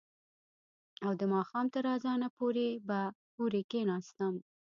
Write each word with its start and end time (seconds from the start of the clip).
او 1.05 1.11
د 1.19 1.21
ماښام 1.33 1.65
تر 1.73 1.83
اذانه 1.95 2.27
پورې 2.37 2.67
به 2.87 2.99
هورې 3.35 3.61
کښېناستم. 3.71 4.33